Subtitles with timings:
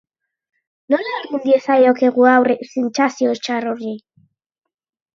[0.93, 3.97] Nola egin diezaiokegu aurre sentsazio txar horri?